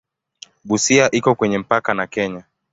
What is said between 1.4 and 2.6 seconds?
mpaka na Kenya.